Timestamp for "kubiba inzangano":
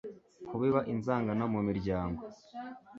0.47-1.43